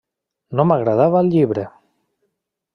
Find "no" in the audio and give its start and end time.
0.59-0.65